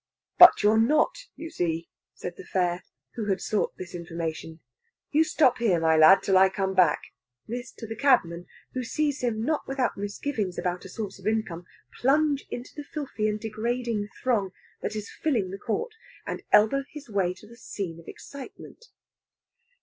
[0.39, 4.59] "But you're not, you see!" said the fare, who had sought this information.
[5.11, 7.03] "You stop here, my lad, till I come back."
[7.47, 11.67] This to the cabman, who sees him, not without misgivings about a source of income,
[11.99, 15.93] plunge into the filthy and degraded throng that is filling the court,
[16.25, 18.87] and elbow his way to the scene of excitement.